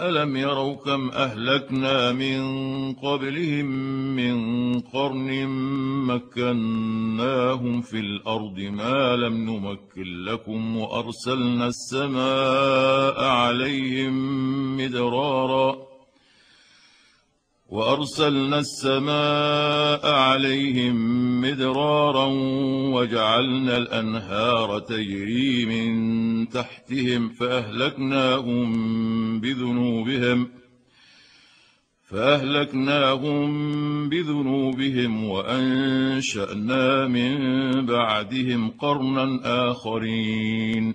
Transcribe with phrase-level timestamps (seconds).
[0.00, 2.42] الم يروا كم اهلكنا من
[2.94, 3.66] قبلهم
[4.16, 5.46] من قرن
[6.06, 14.16] مكناهم في الارض ما لم نمكن لكم وارسلنا السماء عليهم
[14.76, 15.93] مدرارا
[17.74, 20.96] وارسلنا السماء عليهم
[21.40, 22.26] مدرارا
[22.94, 25.94] وجعلنا الانهار تجري من
[26.48, 28.70] تحتهم فاهلكناهم
[29.40, 30.48] بذنوبهم
[32.08, 33.44] فاهلكناهم
[34.08, 37.34] بذنوبهم وانشانا من
[37.86, 40.94] بعدهم قرنا اخرين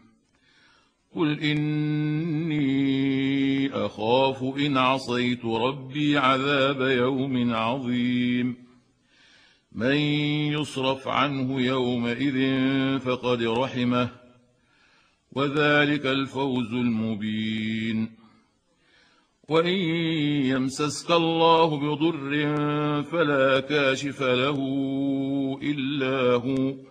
[1.15, 8.55] قل اني اخاف ان عصيت ربي عذاب يوم عظيم
[9.71, 9.95] من
[10.55, 12.49] يصرف عنه يومئذ
[12.99, 14.09] فقد رحمه
[15.33, 18.09] وذلك الفوز المبين
[19.49, 19.67] وان
[20.47, 22.29] يمسسك الله بضر
[23.03, 24.57] فلا كاشف له
[25.61, 26.90] الا هو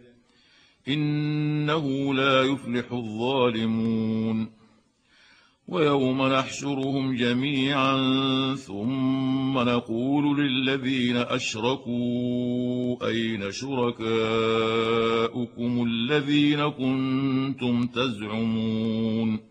[0.87, 4.51] انه لا يفلح الظالمون
[5.67, 7.95] ويوم نحشرهم جميعا
[8.55, 19.50] ثم نقول للذين اشركوا اين شركاؤكم الذين كنتم تزعمون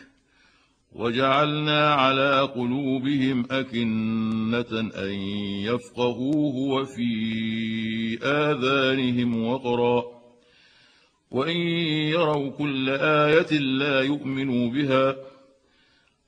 [0.95, 5.09] وجعلنا على قلوبهم اكنه ان
[5.65, 7.13] يفقهوه وفي
[8.23, 10.03] اذانهم وقرا
[11.31, 11.57] وان
[12.11, 15.15] يروا كل ايه لا يؤمنوا بها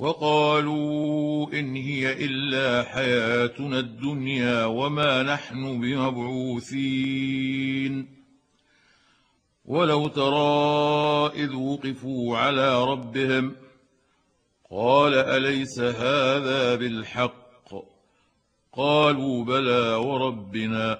[0.00, 8.08] وقالوا ان هي الا حياتنا الدنيا وما نحن بمبعوثين
[9.64, 13.52] ولو ترى اذ وقفوا على ربهم
[14.70, 17.70] قال اليس هذا بالحق
[18.72, 20.98] قالوا بلى وربنا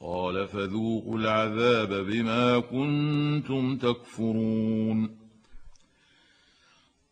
[0.00, 5.23] قال فذوقوا العذاب بما كنتم تكفرون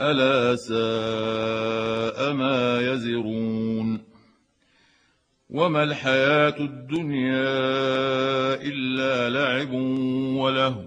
[0.00, 4.00] الا ساء ما يزرون
[5.50, 7.54] وما الحياه الدنيا
[8.62, 9.72] الا لعب
[10.42, 10.82] ولهو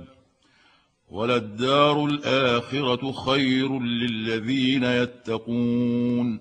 [1.09, 6.39] وللدار الاخره خير للذين يتقون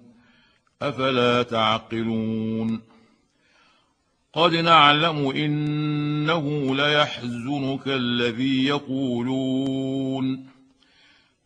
[0.82, 2.80] افلا تعقلون
[4.32, 10.49] قد نعلم انه ليحزنك الذي يقولون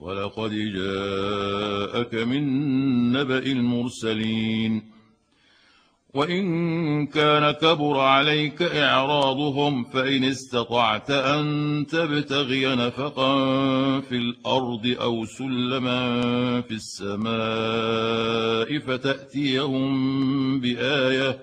[0.00, 2.44] ولقد جاءك من
[3.12, 4.82] نبأ المرسلين
[6.14, 13.30] وإن كان كبر عليك إعراضهم فإن استطعت أن تبتغي نفقا
[14.00, 16.00] في الأرض أو سلما
[16.60, 19.92] في السماء فتأتيهم
[20.60, 21.38] بآية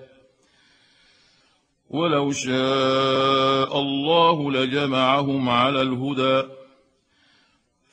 [1.90, 6.42] ولو شاء الله لجمعهم على الهدى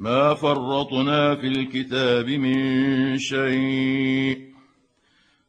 [0.00, 4.38] ما فرطنا في الكتاب من شيء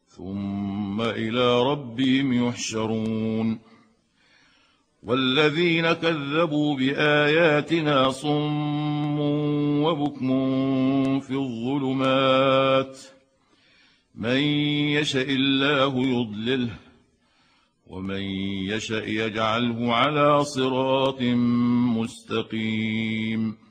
[0.08, 3.60] ثم الى ربهم يحشرون
[5.04, 9.20] والذين كذبوا باياتنا صم
[9.84, 10.30] وبكم
[11.20, 13.00] في الظلمات
[14.16, 14.42] من
[15.00, 16.74] يشاء الله يضلله
[17.88, 18.22] ومن
[18.68, 21.22] يشاء يجعله على صراط
[21.98, 23.71] مستقيم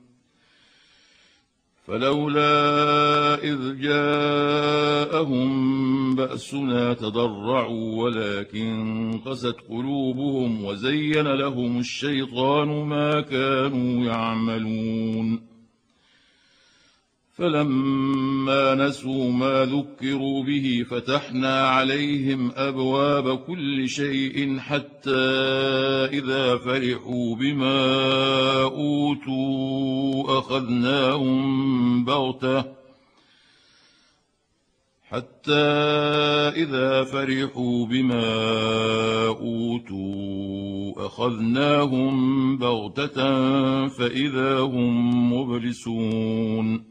[1.91, 2.47] فلولا
[3.43, 5.51] إذ جاءهم
[6.15, 15.50] بأسنا تضرعوا ولكن قست قلوبهم وزين لهم الشيطان ما كانوا يعملون
[17.41, 25.25] فلما نسوا ما ذكروا به فتحنا عليهم ابواب كل شيء حتى
[26.13, 27.83] اذا فرحوا بما
[28.63, 32.63] اوتوا اخذناهم بغته
[35.09, 35.71] حتى
[36.63, 38.23] إذا فرحوا بما
[39.27, 43.17] أوتوا أخذناهم بغتة
[43.87, 46.90] فإذا هم مبلسون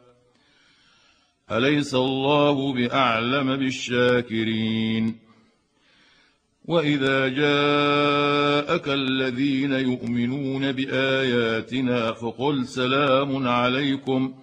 [1.57, 5.15] اليس الله باعلم بالشاكرين
[6.65, 14.33] واذا جاءك الذين يؤمنون باياتنا فقل سلام عليكم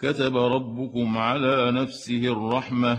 [0.00, 2.98] كتب ربكم على نفسه الرحمه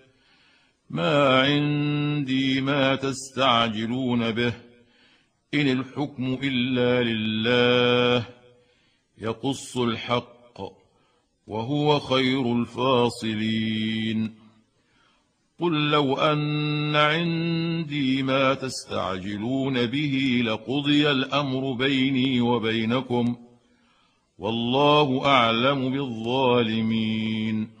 [0.91, 4.53] ما عندي ما تستعجلون به
[5.53, 8.25] ان الحكم الا لله
[9.17, 10.61] يقص الحق
[11.47, 14.35] وهو خير الفاصلين
[15.59, 23.35] قل لو ان عندي ما تستعجلون به لقضي الامر بيني وبينكم
[24.39, 27.80] والله اعلم بالظالمين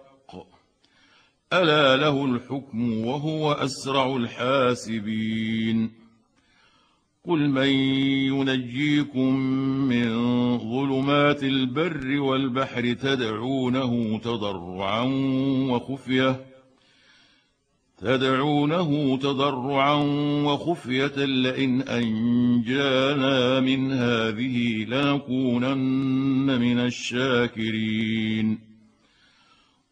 [1.53, 5.91] الا له الحكم وهو اسرع الحاسبين
[7.25, 7.67] قل من
[8.33, 9.35] ينجيكم
[9.89, 10.09] من
[10.57, 15.01] ظلمات البر والبحر تدعونه تضرعا
[15.69, 16.45] وخفيه
[17.97, 19.93] تدعونه تضرعا
[20.45, 28.70] وخفية لئن أنجانا من هذه لنكونن من الشاكرين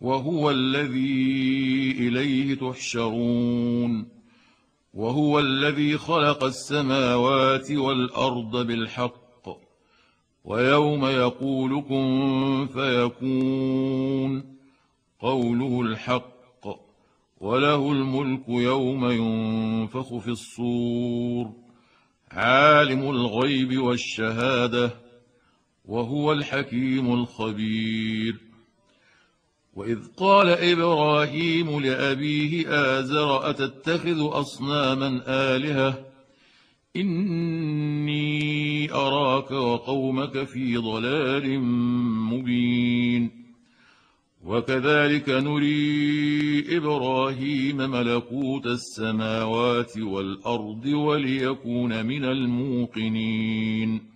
[0.00, 4.08] وهو الذي اليه تحشرون
[4.94, 9.48] وهو الذي خلق السماوات والارض بالحق
[10.44, 12.10] ويوم يقولكم
[12.66, 14.56] فيكون
[15.20, 16.66] قوله الحق
[17.40, 21.52] وله الملك يوم ينفخ في الصور
[22.30, 24.90] عالم الغيب والشهاده
[25.84, 28.40] وهو الحكيم الخبير
[29.76, 32.68] واذ قال ابراهيم لابيه
[33.00, 36.04] ازر اتتخذ اصناما الهه
[36.96, 41.58] اني اراك وقومك في ضلال
[42.30, 43.30] مبين
[44.44, 54.15] وكذلك نري ابراهيم ملكوت السماوات والارض وليكون من الموقنين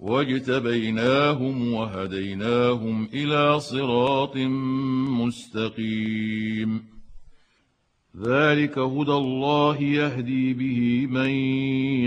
[0.00, 4.36] واجتبيناهم وهديناهم الى صراط
[5.10, 6.84] مستقيم
[8.16, 11.30] ذلك هدى الله يهدي به من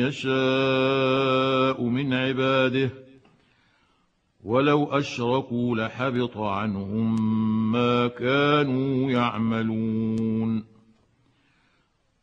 [0.08, 2.90] يشاء من عباده
[4.44, 7.16] ولو اشركوا لحبط عنهم
[7.72, 10.71] ما كانوا يعملون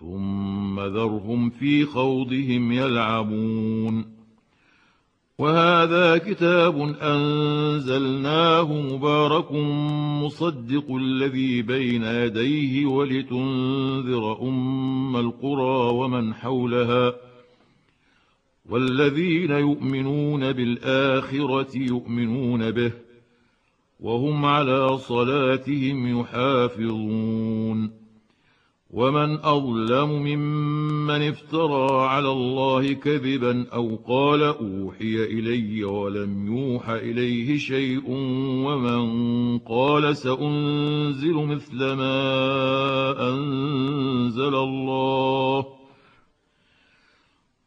[0.00, 4.16] ثم ذرهم في خوضهم يلعبون
[5.38, 9.52] وهذا كتاب انزلناه مبارك
[10.24, 17.14] مصدق الذي بين يديه ولتنذر ام القرى ومن حولها
[18.70, 22.92] والذين يؤمنون بالاخره يؤمنون به
[24.00, 28.05] وهم على صلاتهم يحافظون
[28.96, 38.10] ومن اظلم ممن افترى على الله كذبا او قال اوحي الي ولم يوحى اليه شيء
[38.66, 42.16] ومن قال سانزل مثل ما
[43.30, 45.75] انزل الله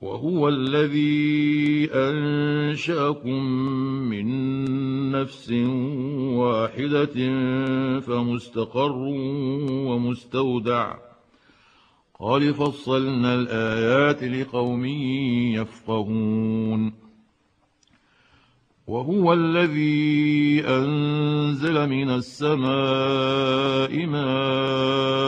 [0.00, 3.42] وهو الذي انشاكم
[4.10, 4.66] من
[5.12, 5.50] نفس
[6.32, 7.14] واحده
[8.00, 8.96] فمستقر
[9.88, 10.94] ومستودع
[12.20, 14.86] قال فصلنا الايات لقوم
[15.54, 16.92] يفقهون
[18.86, 25.27] وهو الذي انزل من السماء ماء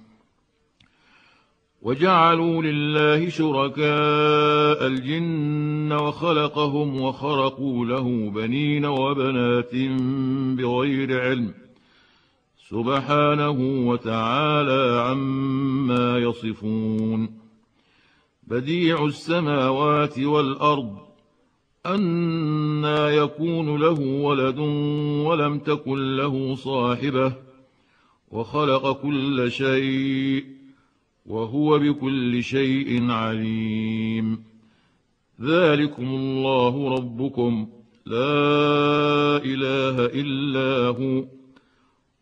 [1.83, 9.75] وجعلوا لله شركاء الجن وخلقهم وخرقوا له بنين وبنات
[10.57, 11.53] بغير علم
[12.69, 17.29] سبحانه وتعالى عما يصفون
[18.43, 20.95] بديع السماوات والارض
[21.85, 24.57] أَنَّىٰ يكون له ولد
[25.27, 27.33] ولم تكن له صاحبه
[28.31, 30.60] وخلق كل شيء
[31.25, 34.43] وهو بكل شيء عليم
[35.41, 37.67] ذلكم الله ربكم
[38.05, 41.25] لا اله الا هو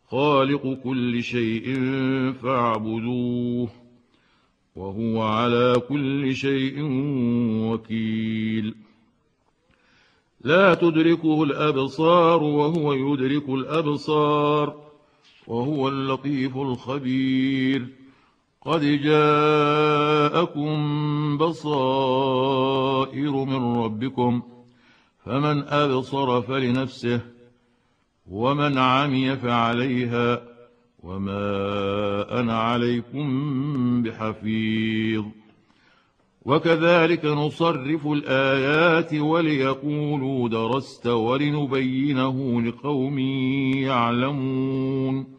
[0.10, 1.74] خالق كل شيء
[2.32, 3.70] فاعبدوه
[4.76, 6.76] وهو على كل شيء
[7.72, 8.76] وكيل
[10.44, 14.76] لا تدركه الابصار وهو يدرك الابصار
[15.48, 17.88] وهو اللطيف الخبير
[18.65, 20.76] قد جاءكم
[21.38, 24.41] بصائر من ربكم
[25.26, 27.22] فمن ابصر فلنفسه
[28.30, 30.41] ومن عمي فعليها
[31.04, 31.39] وما
[32.39, 33.29] انا عليكم
[34.04, 35.25] بحفيظ
[36.46, 43.19] وكذلك نصرف الايات وليقولوا درست ولنبينه لقوم
[43.77, 45.38] يعلمون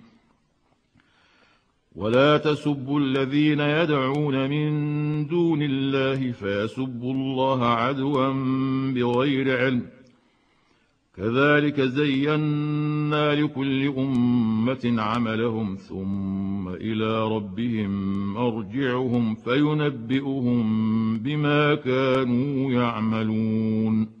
[2.01, 8.29] ولا تسبوا الذين يدعون من دون الله فيسبوا الله عدوا
[8.93, 9.83] بغير علم
[11.17, 20.65] كذلك زينا لكل أمة عملهم ثم إلى ربهم أرجعهم فينبئهم
[21.17, 24.20] بما كانوا يعملون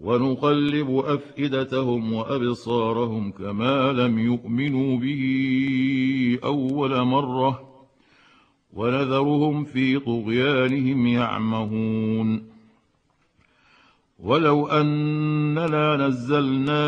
[0.00, 5.28] ونقلب افئدتهم وابصارهم كما لم يؤمنوا به
[6.44, 7.62] اول مره
[8.72, 12.42] ونذرهم في طغيانهم يعمهون
[14.18, 16.82] ولو اننا نزلنا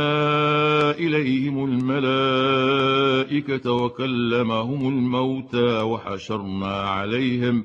[0.91, 7.65] اليهم الملائكه وكلمهم الموتى وحشرنا عليهم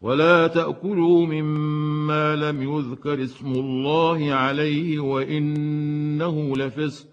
[0.00, 7.08] ولا تاكلوا مما لم يذكر اسم الله عليه وانه لفسق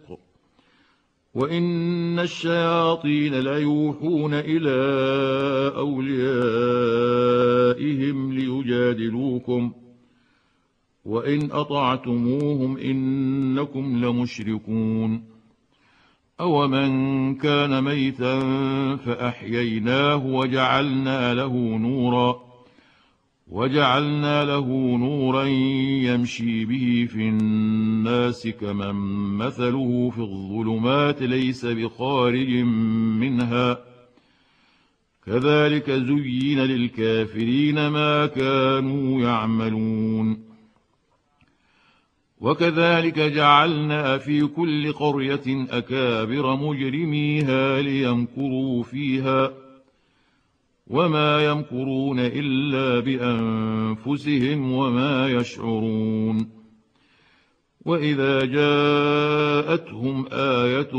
[1.34, 4.78] وان الشياطين ليوحون الى
[5.78, 9.72] اوليائهم ليجادلوكم
[11.06, 15.24] وان اطعتموهم انكم لمشركون
[16.42, 18.40] أومن كان ميتا
[18.96, 22.45] فأحييناه وجعلنا له نورا
[23.52, 24.66] وجعلنا له
[24.98, 25.44] نورا
[26.14, 28.96] يمشي به في الناس كمن
[29.38, 32.50] مثله في الظلمات ليس بخارج
[33.20, 33.78] منها
[35.26, 40.38] كذلك زين للكافرين ما كانوا يعملون
[42.42, 49.52] وكذلك جعلنا في كل قريه اكابر مجرميها ليمكروا فيها
[50.88, 56.50] وما يمكرون الا بانفسهم وما يشعرون
[57.86, 60.90] واذا جاءتهم ايه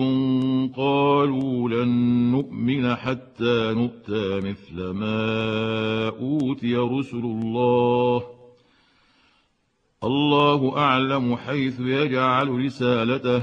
[0.76, 1.89] قالوا لن
[2.32, 8.22] نؤمن حتى نؤتى مثل ما اوتي رسل الله
[10.05, 13.43] الله اعلم حيث يجعل رسالته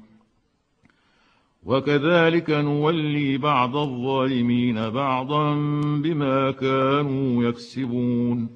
[1.65, 5.53] وكذلك نولي بعض الظالمين بعضا
[5.97, 8.49] بما كانوا يكسبون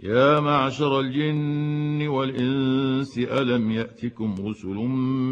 [0.00, 4.68] يا معشر الجن والإنس ألم يأتكم رسل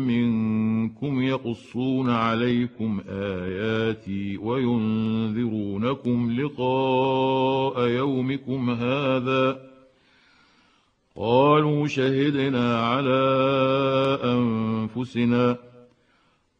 [0.06, 9.58] منكم يقصون عليكم آياتي وينذرونكم لقاء يومكم هذا
[11.16, 13.28] قالوا شهدنا على
[14.24, 15.56] أنفسنا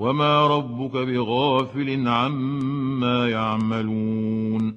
[0.00, 4.76] وما ربك بغافل عما يعملون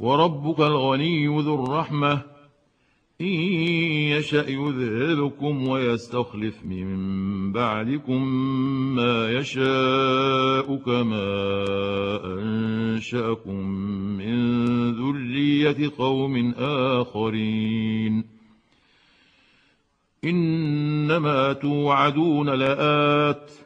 [0.00, 2.22] وربك الغني ذو الرحمة
[3.20, 3.26] إن
[4.12, 8.22] يشأ يذهبكم ويستخلف من بعدكم
[8.94, 11.64] ما يشاء كما
[12.38, 14.36] أنشأكم من
[14.94, 18.24] ذرية قوم آخرين
[20.24, 23.65] إنما توعدون لآت ۖ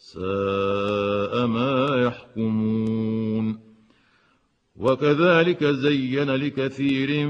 [0.00, 3.58] ساء ما يحكمون
[4.76, 7.26] وكذلك زين لكثير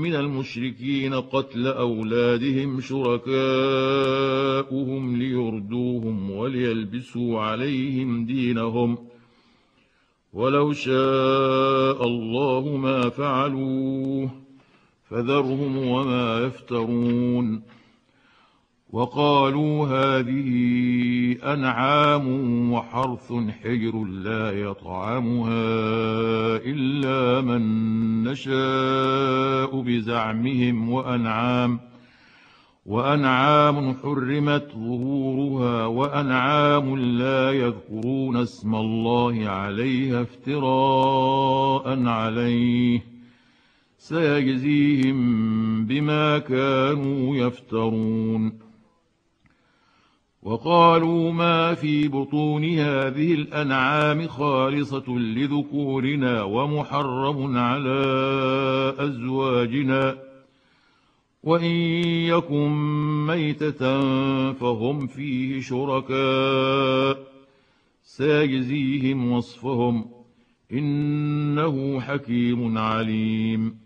[0.00, 8.98] من المشركين قتل اولادهم شركاؤهم ليردوهم وليلبسوا عليهم دينهم
[10.32, 14.30] ولو شاء الله ما فعلوه
[15.10, 17.62] فذرهم وما يفترون
[18.96, 20.50] وقالوا هذه
[21.52, 22.26] أنعام
[22.72, 23.32] وحرث
[23.64, 25.66] حجر لا يطعمها
[26.64, 27.62] إلا من
[28.24, 31.78] نشاء بزعمهم وأنعام
[32.86, 43.04] وأنعام حرمت ظهورها وأنعام لا يذكرون اسم الله عليها افتراء عليه
[43.98, 45.16] سيجزيهم
[45.86, 48.65] بما كانوا يفترون
[50.46, 57.94] وقالوا ما في بطون هذه الأنعام خالصة لذكورنا ومحرم على
[58.98, 60.16] أزواجنا
[61.42, 61.70] وإن
[62.28, 62.68] يكن
[63.26, 64.00] ميتة
[64.52, 67.18] فهم فيه شركاء
[68.04, 70.04] ساجزيهم وصفهم
[70.72, 73.85] إنه حكيم عليم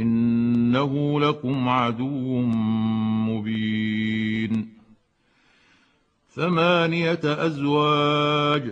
[0.00, 2.40] إنه لكم عدو
[3.28, 4.68] مبين
[6.28, 8.62] ثمانية أزواج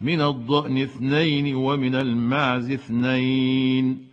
[0.00, 4.06] من الضأن اثنين ومن المعز اثنين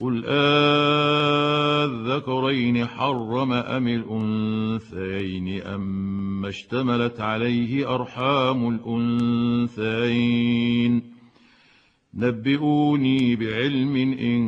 [0.00, 11.15] قل آذكرين حرم أم الأنثيين أم اشتملت عليه أرحام الأنثيين ۖ
[12.18, 14.38] نبئوني بعلم ان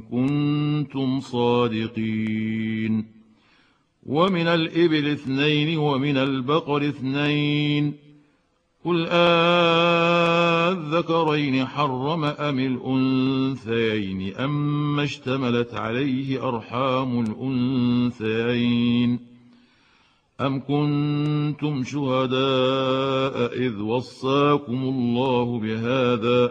[0.00, 3.04] كنتم صادقين
[4.06, 7.94] ومن الابل اثنين ومن البقر اثنين
[8.84, 19.18] قل اذكرين حرم ام الانثيين اما اشتملت عليه ارحام الانثيين
[20.40, 26.50] أم كنتم شهداء إذ وصاكم الله بهذا ۖ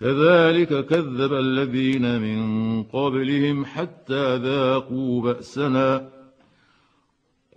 [0.00, 6.08] كذلك كذب الذين من قبلهم حتى ذاقوا باسنا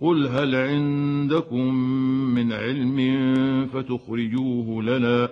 [0.00, 1.74] قل هل عندكم
[2.34, 2.94] من علم
[3.66, 5.28] فتخرجوه لنا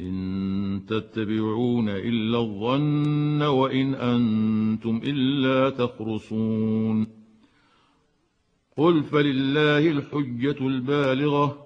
[0.00, 7.06] ان تتبعون الا الظن وان انتم الا تخرصون
[8.76, 11.65] قل فلله الحجه البالغه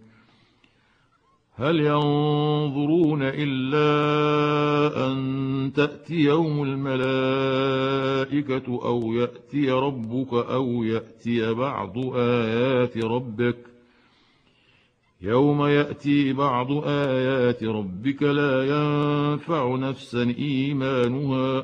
[1.61, 3.81] هل ينظرون إلا
[5.11, 13.57] أن تأتي يوم الملائكة أو يأتي ربك أو يأتي بعض آيات ربك
[15.21, 21.63] يوم يأتي بعض آيات ربك لا ينفع نفسا إيمانها